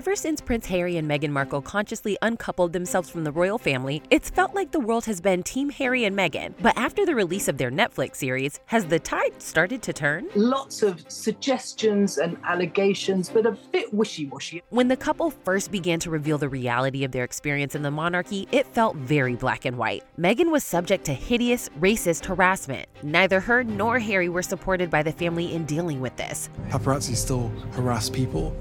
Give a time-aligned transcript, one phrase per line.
[0.00, 4.30] Ever since Prince Harry and Meghan Markle consciously uncoupled themselves from the royal family, it's
[4.30, 6.54] felt like the world has been Team Harry and Meghan.
[6.62, 10.26] But after the release of their Netflix series, has the tide started to turn?
[10.34, 14.62] Lots of suggestions and allegations, but a bit wishy washy.
[14.70, 18.48] When the couple first began to reveal the reality of their experience in the monarchy,
[18.52, 20.02] it felt very black and white.
[20.18, 22.88] Meghan was subject to hideous, racist harassment.
[23.02, 26.48] Neither her nor Harry were supported by the family in dealing with this.
[26.70, 28.56] Paparazzi still harass people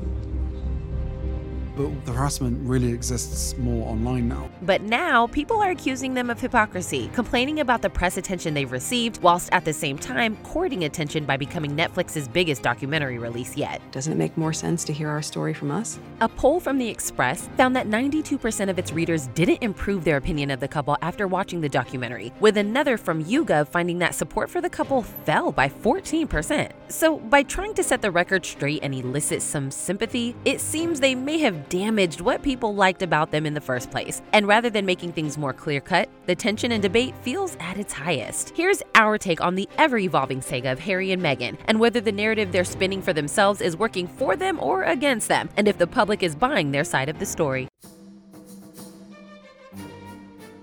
[1.80, 4.50] but the harassment really exists more online now.
[4.64, 9.22] But now, people are accusing them of hypocrisy, complaining about the press attention they've received,
[9.22, 13.82] whilst at the same time courting attention by becoming Netflix's biggest documentary release yet.
[13.94, 16.00] Doesn't it make more sense to hear our story from us?
[16.20, 20.52] A poll from The Express found that 92% of its readers didn't improve their opinion
[20.52, 24.60] of the couple after watching the documentary, with another from YouGov finding that support for
[24.60, 26.72] the couple fell by 14%.
[26.90, 31.16] So, by trying to set the record straight and elicit some sympathy, it seems they
[31.16, 34.22] may have damaged what people liked about them in the first place.
[34.34, 37.94] And rather than making things more clear cut, the tension and debate feels at its
[37.94, 38.50] highest.
[38.56, 42.12] Here's our take on the ever evolving saga of Harry and Meghan, and whether the
[42.12, 45.88] narrative they're spinning for themselves is working for them or against them, and if the
[45.88, 47.68] public is buying their side of the story.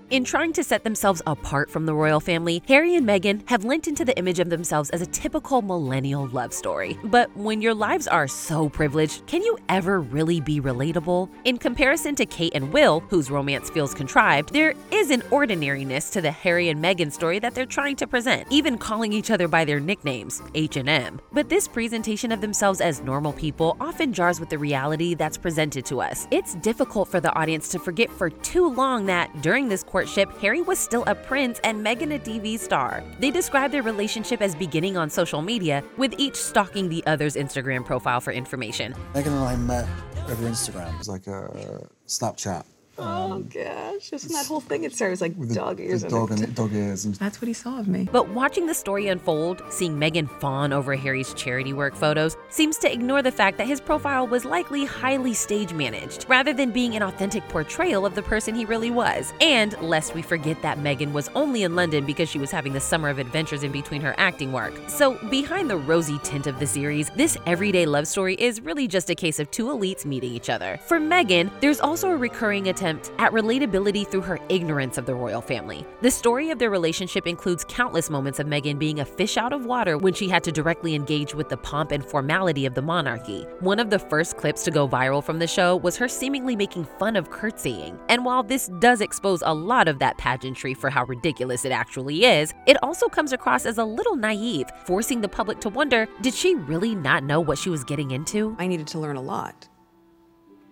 [0.09, 3.89] In trying to set themselves apart from the royal family, Harry and Meghan have lent
[3.89, 6.97] into the image of themselves as a typical millennial love story.
[7.03, 11.29] But when your lives are so privileged, can you ever really be relatable?
[11.43, 16.21] In comparison to Kate and Will, whose romance feels contrived, there is an ordinariness to
[16.21, 19.65] the Harry and Meghan story that they're trying to present, even calling each other by
[19.65, 21.19] their nicknames, H&M.
[21.33, 25.83] But this presentation of themselves as normal people often jars with the reality that's presented
[25.87, 26.29] to us.
[26.31, 30.61] It's difficult for the audience to forget for too long that during this courtship, Harry
[30.61, 33.03] was still a prince and Meghan a TV star.
[33.19, 37.83] They describe their relationship as beginning on social media, with each stalking the other's Instagram
[37.83, 38.93] profile for information.
[39.15, 39.87] Meghan and I met
[40.29, 40.93] over Instagram.
[40.93, 42.63] It was like a Snapchat.
[42.99, 44.83] Oh um, gosh, isn't that whole thing?
[44.83, 47.05] It started like with the- dog ears the and dog, it- and, dog ears.
[47.05, 48.09] And That's what he saw of me.
[48.11, 52.91] But watching the story unfold, seeing Meghan fawn over Harry's charity work photos, seems to
[52.91, 57.03] ignore the fact that his profile was likely highly stage managed, rather than being an
[57.03, 59.31] authentic portrayal of the person he really was.
[59.41, 62.79] And lest we forget that Meghan was only in London because she was having the
[62.79, 64.73] summer of adventures in between her acting work.
[64.87, 69.09] So, behind the rosy tint of the series, this everyday love story is really just
[69.11, 70.79] a case of two elites meeting each other.
[70.87, 75.41] For Meghan, there's also a recurring attempt at relatability through her ignorance of the royal
[75.41, 75.85] family.
[76.01, 79.65] The story of their relationship includes countless moments of Meghan being a fish out of
[79.65, 83.43] water when she had to directly engage with the pomp and formality of the monarchy.
[83.59, 86.85] One of the first clips to go viral from the show was her seemingly making
[86.85, 87.99] fun of curtsying.
[88.09, 92.25] And while this does expose a lot of that pageantry for how ridiculous it actually
[92.25, 96.33] is, it also comes across as a little naive, forcing the public to wonder did
[96.33, 98.55] she really not know what she was getting into?
[98.59, 99.67] I needed to learn a lot,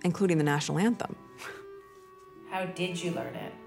[0.03, 1.15] including the national anthem.
[2.55, 3.64] How did you learn it?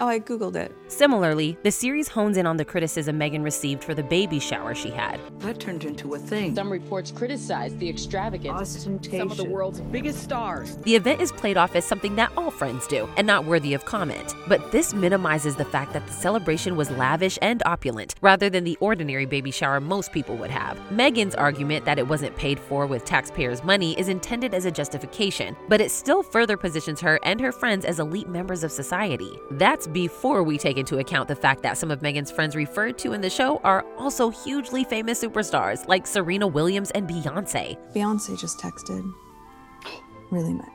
[0.00, 0.72] Oh, I Googled it.
[0.86, 4.90] Similarly, the series hones in on the criticism Meghan received for the baby shower she
[4.90, 5.18] had.
[5.40, 6.54] That turned into a thing.
[6.54, 8.76] Some reports criticized the extravagance.
[8.86, 10.76] Of some of the world's biggest stars.
[10.76, 13.86] The event is played off as something that all friends do and not worthy of
[13.86, 14.36] comment.
[14.46, 18.78] But this minimizes the fact that the celebration was lavish and opulent, rather than the
[18.80, 20.78] ordinary baby shower most people would have.
[20.92, 25.56] Meghan's argument that it wasn't paid for with taxpayers' money is intended as a justification,
[25.68, 29.40] but it still further positions her and her friends as elite members of society.
[29.50, 33.12] That's before we take into account the fact that some of Meghan's friends referred to
[33.12, 37.76] in the show are also hugely famous superstars like Serena Williams and Beyonce.
[37.94, 39.10] Beyonce just texted.
[40.30, 40.68] Really nice.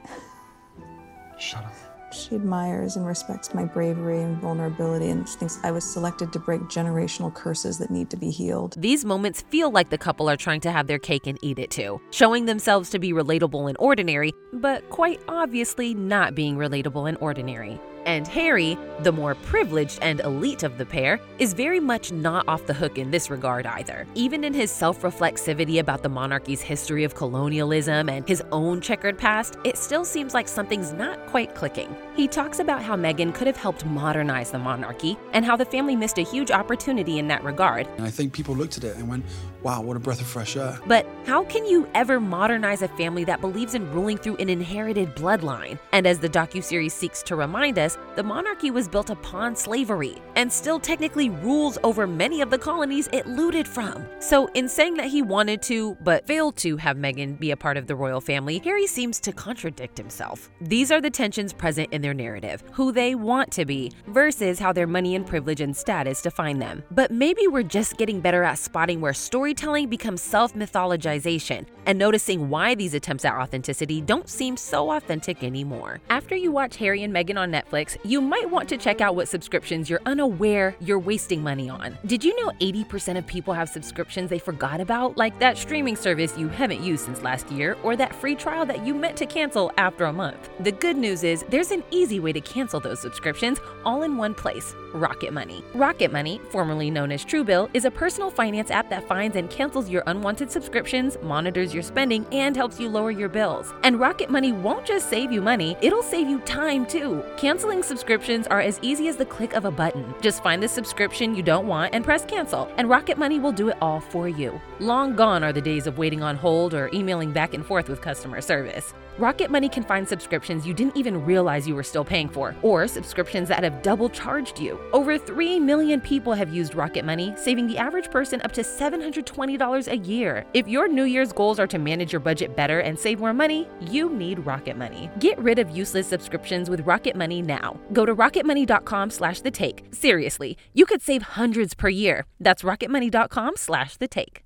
[1.37, 1.75] shut up.
[2.13, 6.61] She admires and respects my bravery and vulnerability and thinks I was selected to break
[6.61, 8.75] generational curses that need to be healed.
[8.77, 11.71] These moments feel like the couple are trying to have their cake and eat it
[11.71, 17.17] too, showing themselves to be relatable and ordinary, but quite obviously not being relatable and
[17.19, 17.81] ordinary.
[18.05, 22.65] And Harry, the more privileged and elite of the pair, is very much not off
[22.65, 24.05] the hook in this regard either.
[24.15, 29.17] Even in his self reflexivity about the monarchy's history of colonialism and his own checkered
[29.17, 31.95] past, it still seems like something's not quite clicking.
[32.15, 35.95] He talks about how Meghan could have helped modernize the monarchy and how the family
[35.95, 37.87] missed a huge opportunity in that regard.
[37.97, 39.25] And I think people looked at it and went,
[39.63, 40.77] wow, what a breath of fresh air.
[40.85, 45.15] But how can you ever modernize a family that believes in ruling through an inherited
[45.15, 45.79] bloodline?
[45.91, 50.51] And as the docuseries seeks to remind us, the monarchy was built upon slavery and
[50.51, 54.05] still technically rules over many of the colonies it looted from.
[54.19, 57.77] So, in saying that he wanted to, but failed to, have Meghan be a part
[57.77, 60.49] of the royal family, Harry seems to contradict himself.
[60.61, 64.73] These are the tensions present in their narrative who they want to be versus how
[64.73, 66.83] their money and privilege and status define them.
[66.91, 72.49] But maybe we're just getting better at spotting where storytelling becomes self mythologization and noticing
[72.49, 75.99] why these attempts at authenticity don't seem so authentic anymore.
[76.09, 79.27] After you watch Harry and Meghan on Netflix, you might want to check out what
[79.27, 81.97] subscriptions you're unaware you're wasting money on.
[82.05, 86.37] Did you know 80% of people have subscriptions they forgot about, like that streaming service
[86.37, 89.71] you haven't used since last year, or that free trial that you meant to cancel
[89.77, 90.49] after a month?
[90.59, 94.33] The good news is there's an easy way to cancel those subscriptions all in one
[94.33, 95.63] place Rocket Money.
[95.73, 99.89] Rocket Money, formerly known as Truebill, is a personal finance app that finds and cancels
[99.89, 103.73] your unwanted subscriptions, monitors your spending, and helps you lower your bills.
[103.83, 107.23] And Rocket Money won't just save you money, it'll save you time too.
[107.37, 110.13] Canceling subscriptions are as easy as the click of a button.
[110.21, 113.69] Just find the subscription you don't want and press cancel, and Rocket Money will do
[113.69, 114.59] it all for you.
[114.79, 118.01] Long gone are the days of waiting on hold or emailing back and forth with
[118.01, 118.93] customer service.
[119.17, 122.87] Rocket Money can find subscriptions you didn't even realize you were still paying for, or
[122.87, 124.79] subscriptions that have double charged you.
[124.91, 129.87] Over 3 million people have used Rocket Money, saving the average person up to $720
[129.87, 130.45] a year.
[130.53, 133.67] If your New Year's goals are to manage your budget better and save more money,
[133.79, 135.11] you need Rocket Money.
[135.19, 137.62] Get rid of useless subscriptions with Rocket Money now.
[137.91, 139.85] Go to rocketmoney.com slash the take.
[139.91, 142.25] Seriously, you could save hundreds per year.
[142.39, 144.42] That's rocketmoney.com slash the take.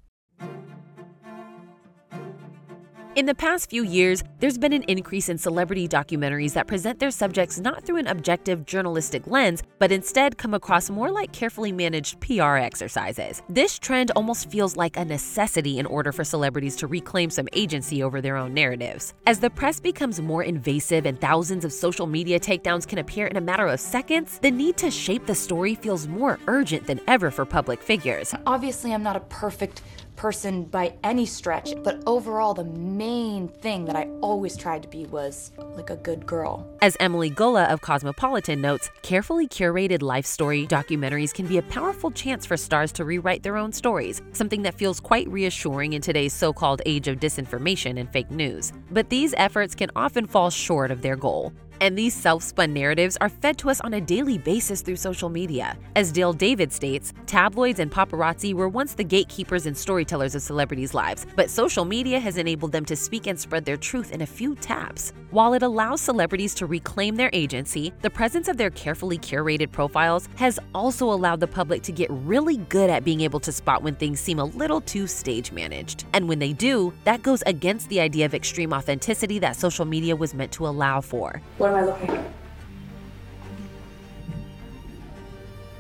[3.17, 7.09] In the past few years, there's been an increase in celebrity documentaries that present their
[7.09, 12.19] subjects not through an objective journalistic lens, but instead come across more like carefully managed
[12.19, 13.41] PR exercises.
[13.49, 18.03] This trend almost feels like a necessity in order for celebrities to reclaim some agency
[18.03, 19.15] over their own narratives.
[19.25, 23.37] As the press becomes more invasive and thousands of social media takedowns can appear in
[23.37, 27.31] a matter of seconds, the need to shape the story feels more urgent than ever
[27.31, 28.35] for public figures.
[28.45, 29.81] Obviously, I'm not a perfect
[30.17, 35.05] person by any stretch, but overall, the main thing that I always tried to be
[35.05, 36.67] was like a good girl.
[36.81, 42.11] As Emily Gulla of Cosmopolitan notes, carefully curated life story documentaries can be a powerful
[42.11, 46.33] chance for stars to rewrite their own stories, something that feels quite reassuring in today's
[46.33, 48.73] so called age of disinformation and fake news.
[48.91, 51.53] But these efforts can often fall short of their goal.
[51.81, 55.29] And these self spun narratives are fed to us on a daily basis through social
[55.29, 55.77] media.
[55.95, 60.93] As Dale David states, tabloids and paparazzi were once the gatekeepers and storytellers of celebrities'
[60.93, 64.25] lives, but social media has enabled them to speak and spread their truth in a
[64.25, 65.13] few taps.
[65.29, 70.29] While it allows celebrities to reclaim their agency, the presence of their carefully curated profiles
[70.35, 73.95] has also allowed the public to get really good at being able to spot when
[73.95, 76.05] things seem a little too stage managed.
[76.13, 80.15] And when they do, that goes against the idea of extreme authenticity that social media
[80.15, 81.41] was meant to allow for.
[81.67, 82.25] What am I looking at?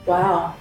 [0.05, 0.55] Wow.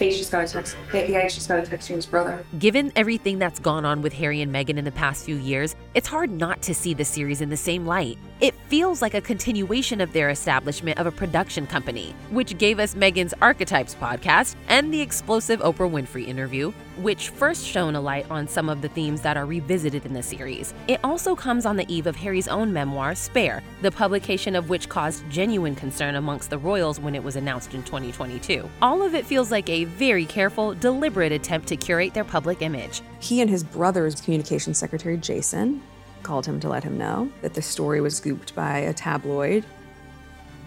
[0.00, 0.76] Paige just got a text.
[0.92, 2.44] Yeah, just got a text from his brother.
[2.58, 6.08] Given everything that's gone on with Harry and Meghan in the past few years, it's
[6.08, 8.18] hard not to see the series in the same light.
[8.40, 12.94] It feels like a continuation of their establishment of a production company, which gave us
[12.94, 18.48] Meghan's Archetypes podcast and the explosive Oprah Winfrey interview, which first shone a light on
[18.48, 20.72] some of the themes that are revisited in the series.
[20.88, 24.88] It also comes on the eve of Harry's own memoir, Spare, the publication of which
[24.88, 28.66] caused genuine concern amongst the royals when it was announced in 2022.
[28.80, 33.02] All of it feels like a very careful, deliberate attempt to curate their public image.
[33.18, 35.82] He and his brother's communications secretary, Jason,
[36.22, 39.64] called him to let him know that the story was scooped by a tabloid.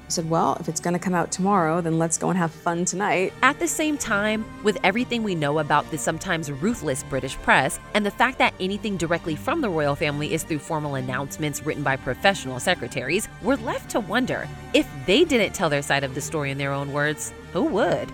[0.06, 2.52] I said, Well, if it's going to come out tomorrow, then let's go and have
[2.52, 3.34] fun tonight.
[3.42, 8.06] At the same time, with everything we know about the sometimes ruthless British press, and
[8.06, 11.96] the fact that anything directly from the royal family is through formal announcements written by
[11.96, 16.52] professional secretaries, we're left to wonder if they didn't tell their side of the story
[16.52, 18.14] in their own words, who would?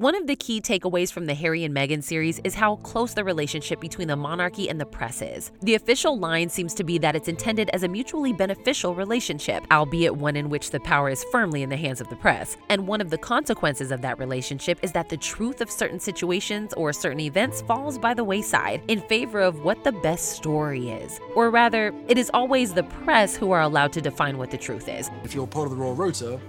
[0.00, 3.22] One of the key takeaways from the Harry and Meghan series is how close the
[3.22, 5.52] relationship between the monarchy and the press is.
[5.60, 10.16] The official line seems to be that it's intended as a mutually beneficial relationship, albeit
[10.16, 12.56] one in which the power is firmly in the hands of the press.
[12.70, 16.72] And one of the consequences of that relationship is that the truth of certain situations
[16.78, 21.20] or certain events falls by the wayside in favor of what the best story is.
[21.34, 24.88] Or rather, it is always the press who are allowed to define what the truth
[24.88, 25.10] is.
[25.24, 26.40] If you're part of the Royal Rota,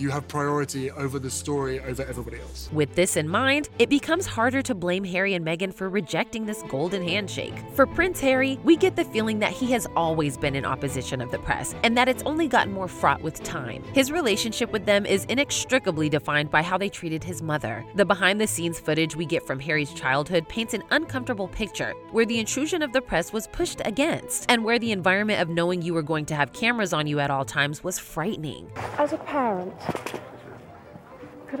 [0.00, 2.70] You have priority over the story over everybody else.
[2.72, 6.62] With this in mind, it becomes harder to blame Harry and Meghan for rejecting this
[6.70, 7.52] golden handshake.
[7.74, 11.30] For Prince Harry, we get the feeling that he has always been in opposition of
[11.30, 13.84] the press, and that it's only gotten more fraught with time.
[13.92, 17.84] His relationship with them is inextricably defined by how they treated his mother.
[17.94, 22.24] The behind the scenes footage we get from Harry's childhood paints an uncomfortable picture where
[22.24, 25.92] the intrusion of the press was pushed against, and where the environment of knowing you
[25.92, 28.66] were going to have cameras on you at all times was frightening.
[28.96, 29.74] As a parent,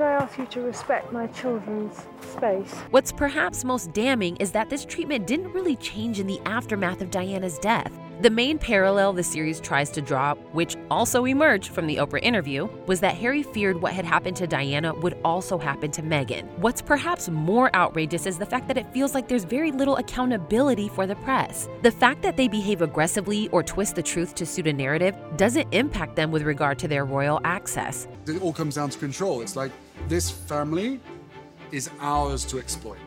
[0.00, 2.72] I ask you to respect my children's space?
[2.90, 7.10] What's perhaps most damning is that this treatment didn't really change in the aftermath of
[7.10, 7.92] Diana's death.
[8.20, 12.68] The main parallel the series tries to draw, which also emerged from the Oprah interview,
[12.84, 16.44] was that Harry feared what had happened to Diana would also happen to Meghan.
[16.58, 20.90] What's perhaps more outrageous is the fact that it feels like there's very little accountability
[20.90, 21.66] for the press.
[21.80, 25.72] The fact that they behave aggressively or twist the truth to suit a narrative doesn't
[25.72, 28.06] impact them with regard to their royal access.
[28.26, 29.40] It all comes down to control.
[29.40, 29.72] It's like
[30.08, 31.00] this family
[31.72, 32.98] is ours to exploit.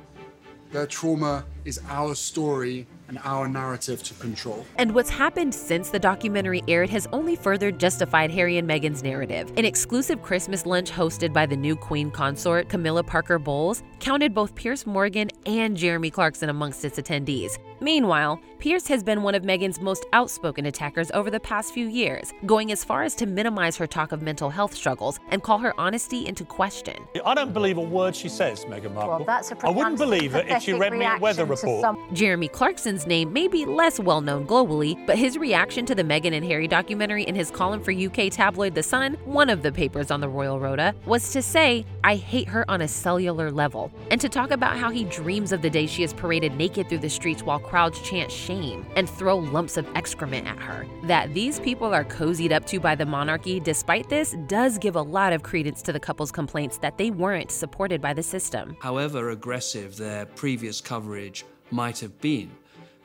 [0.72, 4.66] Their trauma is our story and our narrative to control.
[4.78, 9.52] And what's happened since the documentary aired has only further justified Harry and Meghan's narrative.
[9.56, 14.56] An exclusive Christmas lunch hosted by the new Queen consort, Camilla Parker Bowles, counted both
[14.56, 17.58] Piers Morgan and Jeremy Clarkson amongst its attendees.
[17.84, 22.32] Meanwhile, Piers has been one of Meghan's most outspoken attackers over the past few years,
[22.46, 25.78] going as far as to minimize her talk of mental health struggles and call her
[25.78, 26.96] honesty into question.
[27.26, 29.18] I don't believe a word she says, Meghan Markle.
[29.18, 31.98] Well, that's a I wouldn't believe it if she read me a weather report.
[32.14, 36.32] Jeremy Clarkson's name may be less well known globally, but his reaction to the Meghan
[36.32, 40.10] and Harry documentary in his column for UK tabloid The Sun, one of the papers
[40.10, 44.22] on the Royal Rota, was to say, I hate her on a cellular level, and
[44.22, 47.10] to talk about how he dreams of the day she is paraded naked through the
[47.10, 50.86] streets while crowds chant shame and throw lumps of excrement at her.
[51.06, 55.02] That these people are cozied up to by the monarchy despite this does give a
[55.02, 58.78] lot of credence to the couple's complaints that they weren't supported by the system.
[58.80, 62.52] However aggressive their previous coverage might have been,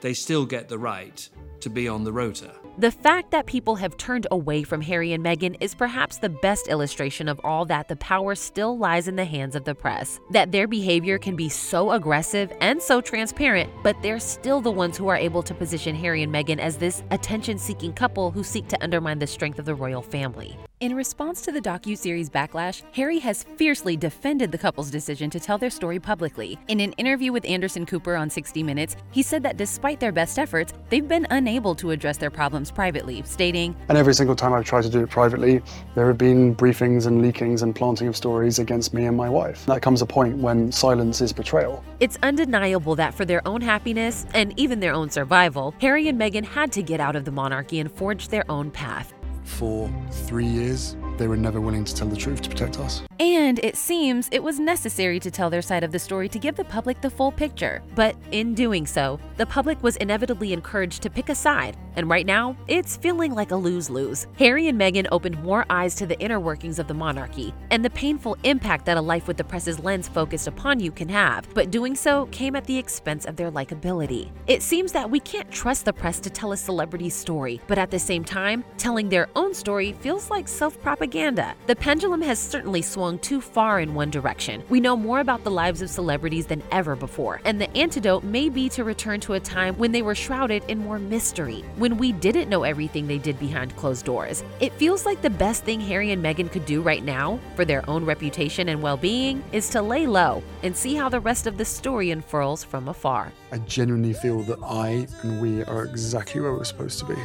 [0.03, 1.27] they still get the right
[1.61, 2.53] to be on the rota.
[2.79, 6.69] The fact that people have turned away from Harry and Meghan is perhaps the best
[6.69, 10.21] illustration of all that the power still lies in the hands of the press.
[10.31, 14.97] That their behavior can be so aggressive and so transparent, but they're still the ones
[14.97, 18.69] who are able to position Harry and Meghan as this attention seeking couple who seek
[18.69, 20.57] to undermine the strength of the royal family.
[20.81, 25.59] In response to the docu-series backlash, Harry has fiercely defended the couple's decision to tell
[25.59, 26.57] their story publicly.
[26.69, 30.39] In an interview with Anderson Cooper on 60 Minutes, he said that despite their best
[30.39, 34.65] efforts, they've been unable to address their problems privately, stating, And every single time I've
[34.65, 35.63] tried to do it privately,
[35.97, 39.67] there have been briefings and leakings and planting of stories against me and my wife.
[39.67, 41.83] That comes a point when silence is betrayal.
[41.99, 46.45] It's undeniable that for their own happiness and even their own survival, Harry and Meghan
[46.45, 49.13] had to get out of the monarchy and forge their own path.
[49.57, 53.03] For three years, they were never willing to tell the truth to protect us.
[53.21, 56.55] And it seems it was necessary to tell their side of the story to give
[56.57, 57.83] the public the full picture.
[57.95, 61.77] But in doing so, the public was inevitably encouraged to pick a side.
[61.97, 64.29] And right now, it's feeling like a lose lose.
[64.39, 67.91] Harry and Meghan opened more eyes to the inner workings of the monarchy and the
[67.91, 71.53] painful impact that a life with the press's lens focused upon you can have.
[71.55, 74.31] But doing so came at the expense of their likability.
[74.47, 77.91] It seems that we can't trust the press to tell a celebrity's story, but at
[77.91, 81.55] the same time, telling their own story feels like self propaganda.
[81.67, 84.63] The pendulum has certainly swung too far in one direction.
[84.69, 88.51] We know more about the lives of celebrities than ever before, and the antidote may
[88.51, 92.13] be to return to a time when they were shrouded in more mystery, when we
[92.13, 94.45] didn't know everything they did behind closed doors.
[94.61, 97.89] It feels like the best thing Harry and Meghan could do right now for their
[97.89, 101.57] own reputation and well being is to lay low and see how the rest of
[101.57, 103.33] the story unfurls from afar.
[103.51, 107.17] I genuinely feel that I and we are exactly where we're supposed to be.